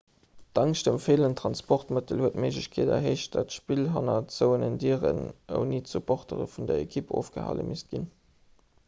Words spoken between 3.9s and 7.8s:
hanner zouenen dieren ouni d'supportere vun der ekipp ofgehale